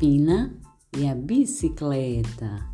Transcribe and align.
Pina 0.00 0.58
e 0.96 1.06
a 1.06 1.14
bicicleta. 1.14 2.66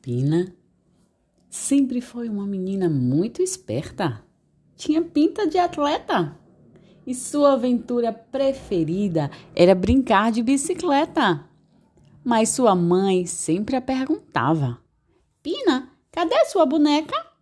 Pina 0.00 0.54
sempre 1.50 2.00
foi 2.00 2.28
uma 2.28 2.46
menina 2.46 2.88
muito 2.88 3.42
esperta. 3.42 4.24
Tinha 4.76 5.02
pinta 5.02 5.48
de 5.48 5.58
atleta. 5.58 6.38
E 7.04 7.12
sua 7.12 7.54
aventura 7.54 8.12
preferida 8.12 9.32
era 9.52 9.74
brincar 9.74 10.30
de 10.30 10.44
bicicleta. 10.44 11.44
Mas 12.22 12.50
sua 12.50 12.76
mãe 12.76 13.26
sempre 13.26 13.74
a 13.74 13.80
perguntava: 13.80 14.78
Pina, 15.42 15.90
cadê 16.12 16.44
sua 16.44 16.64
boneca? 16.64 17.33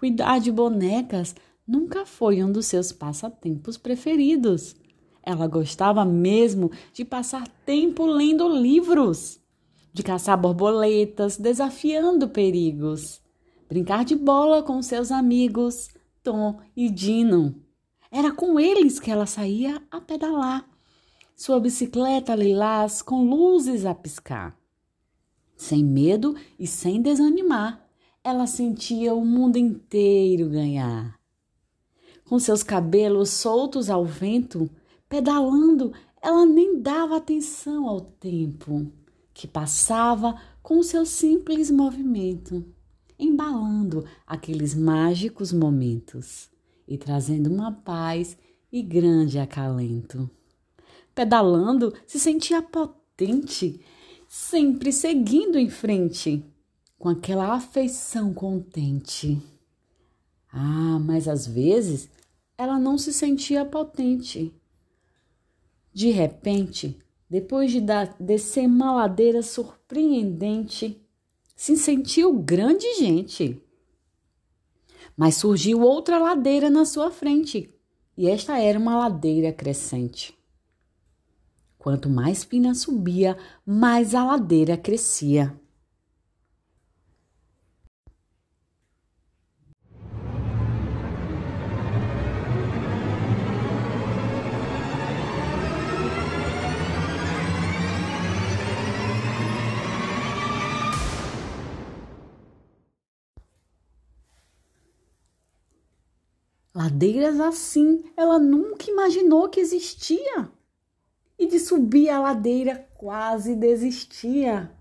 Cuidar 0.00 0.40
de 0.40 0.50
bonecas 0.50 1.36
nunca 1.66 2.06
foi 2.06 2.42
um 2.42 2.50
dos 2.50 2.64
seus 2.64 2.90
passatempos 2.90 3.76
preferidos. 3.76 4.74
Ela 5.22 5.46
gostava 5.46 6.06
mesmo 6.06 6.72
de 6.90 7.04
passar 7.04 7.46
tempo 7.66 8.06
lendo 8.06 8.48
livros 8.48 9.38
de 9.92 10.02
caçar 10.02 10.40
borboletas, 10.40 11.36
desafiando 11.36 12.30
perigos, 12.30 13.20
brincar 13.68 14.02
de 14.02 14.16
bola 14.16 14.62
com 14.62 14.80
seus 14.80 15.12
amigos 15.12 15.90
Tom 16.22 16.58
e 16.74 16.88
Dino. 16.88 17.62
Era 18.10 18.32
com 18.32 18.58
eles 18.58 18.98
que 18.98 19.10
ela 19.10 19.26
saía 19.26 19.82
a 19.90 20.00
pedalar, 20.00 20.66
sua 21.36 21.60
bicicleta 21.60 22.34
lilás 22.34 23.02
com 23.02 23.22
luzes 23.22 23.84
a 23.84 23.94
piscar. 23.94 24.58
Sem 25.58 25.84
medo 25.84 26.34
e 26.58 26.66
sem 26.66 27.02
desanimar, 27.02 27.86
ela 28.22 28.46
sentia 28.46 29.14
o 29.14 29.24
mundo 29.24 29.56
inteiro 29.56 30.48
ganhar. 30.48 31.18
Com 32.28 32.38
seus 32.38 32.62
cabelos 32.62 33.30
soltos 33.30 33.88
ao 33.88 34.04
vento, 34.04 34.70
pedalando, 35.08 35.92
ela 36.22 36.44
nem 36.44 36.80
dava 36.80 37.16
atenção 37.16 37.88
ao 37.88 38.00
tempo 38.00 38.92
que 39.32 39.48
passava 39.48 40.40
com 40.62 40.82
seu 40.82 41.06
simples 41.06 41.70
movimento, 41.70 42.64
embalando 43.18 44.04
aqueles 44.26 44.74
mágicos 44.74 45.52
momentos 45.52 46.50
e 46.86 46.98
trazendo 46.98 47.48
uma 47.48 47.72
paz 47.72 48.36
e 48.70 48.82
grande 48.82 49.38
acalento. 49.38 50.30
Pedalando, 51.14 51.92
se 52.06 52.20
sentia 52.20 52.60
potente, 52.62 53.80
sempre 54.28 54.92
seguindo 54.92 55.58
em 55.58 55.70
frente, 55.70 56.44
com 57.00 57.08
aquela 57.08 57.54
afeição 57.54 58.34
contente. 58.34 59.40
Ah, 60.52 60.98
mas 61.00 61.26
às 61.26 61.46
vezes 61.46 62.10
ela 62.58 62.78
não 62.78 62.98
se 62.98 63.10
sentia 63.10 63.64
potente. 63.64 64.54
De 65.94 66.10
repente, 66.10 66.98
depois 67.28 67.72
de 67.72 67.80
dar, 67.80 68.14
descer 68.20 68.66
uma 68.66 68.92
ladeira 68.92 69.40
surpreendente, 69.42 71.00
se 71.56 71.74
sentiu 71.74 72.38
grande 72.38 72.86
gente. 72.98 73.58
Mas 75.16 75.36
surgiu 75.36 75.80
outra 75.80 76.18
ladeira 76.18 76.68
na 76.68 76.84
sua 76.84 77.10
frente, 77.10 77.72
e 78.14 78.28
esta 78.28 78.58
era 78.58 78.78
uma 78.78 78.98
ladeira 78.98 79.54
crescente. 79.54 80.38
Quanto 81.78 82.10
mais 82.10 82.44
Pina 82.44 82.74
subia, 82.74 83.38
mais 83.64 84.14
a 84.14 84.22
ladeira 84.22 84.76
crescia. 84.76 85.58
Ladeiras 106.80 107.38
assim 107.38 108.04
ela 108.16 108.38
nunca 108.38 108.90
imaginou 108.90 109.50
que 109.50 109.60
existia. 109.60 110.50
E 111.38 111.46
de 111.46 111.58
subir 111.58 112.08
a 112.08 112.18
ladeira 112.18 112.88
quase 112.96 113.54
desistia, 113.54 114.72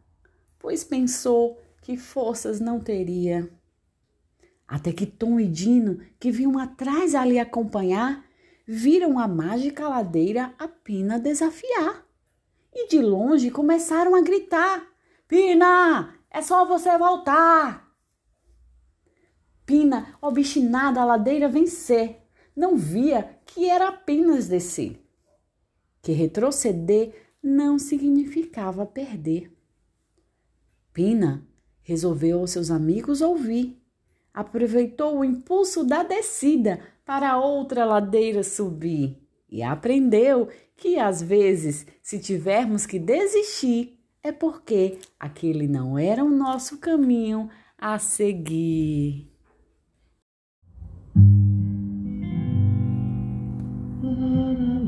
pois 0.58 0.82
pensou 0.82 1.60
que 1.82 1.98
forças 1.98 2.62
não 2.62 2.80
teria. 2.80 3.52
Até 4.66 4.94
que 4.94 5.06
Tom 5.06 5.42
e 5.42 5.46
Dino, 5.46 6.00
que 6.18 6.32
vinham 6.32 6.58
atrás 6.58 7.14
ali 7.14 7.38
acompanhar, 7.38 8.24
viram 8.66 9.20
a 9.20 9.28
mágica 9.28 9.86
ladeira 9.86 10.54
a 10.58 10.70
Pina 10.70 11.20
desafiar. 11.20 12.06
E 12.74 12.88
de 12.88 13.02
longe 13.02 13.52
começaram 13.52 14.16
a 14.16 14.22
gritar: 14.22 14.88
Pina, 15.28 16.16
é 16.32 16.42
só 16.42 16.64
você 16.64 16.98
voltar! 16.98 17.89
Pina, 19.70 20.18
obstinada 20.20 21.00
a 21.00 21.06
ladeira 21.06 21.48
vencer, 21.48 22.24
não 22.56 22.76
via 22.76 23.38
que 23.46 23.70
era 23.70 23.90
apenas 23.90 24.48
descer. 24.48 25.00
Que 26.02 26.12
retroceder 26.12 27.14
não 27.40 27.78
significava 27.78 28.84
perder. 28.84 29.56
Pina 30.92 31.48
resolveu 31.84 32.40
aos 32.40 32.50
seus 32.50 32.72
amigos 32.72 33.22
ouvir. 33.22 33.80
Aproveitou 34.34 35.20
o 35.20 35.24
impulso 35.24 35.84
da 35.84 36.02
descida 36.02 36.80
para 37.06 37.38
outra 37.38 37.86
ladeira 37.86 38.42
subir 38.42 39.22
e 39.48 39.62
aprendeu 39.62 40.50
que 40.76 40.98
às 40.98 41.22
vezes, 41.22 41.86
se 42.02 42.18
tivermos 42.18 42.88
que 42.88 42.98
desistir, 42.98 44.00
é 44.24 44.32
porque 44.32 44.98
aquele 45.20 45.68
não 45.68 45.96
era 45.96 46.24
o 46.24 46.32
nosso 46.32 46.80
caminho 46.80 47.52
a 47.78 48.00
seguir. 48.00 49.30
Mm-hmm. 54.10 54.79